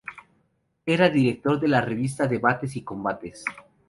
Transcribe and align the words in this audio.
Era 0.83 1.11
director 1.11 1.59
de 1.59 1.67
la 1.67 1.79
revista 1.79 2.25
"Debates 2.25 2.75
y 2.75 2.81
Combates". 2.83 3.45